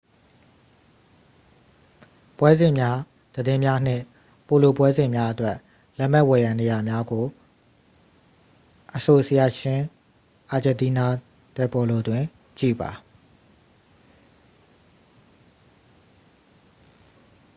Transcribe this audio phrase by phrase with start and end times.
[2.37, 2.97] ပွဲစဉ်များ
[3.35, 4.03] သတင်းများနှင့်
[4.47, 5.55] ပိုလိုပွဲစဉ်များအတွက်
[5.97, 7.25] လက်မှတ်ဝယ်ရန်နေရာများကို
[8.97, 9.79] asociacion
[10.55, 11.05] argentina
[11.57, 12.23] de polo တွင်
[12.59, 12.91] ကြည့်ပါ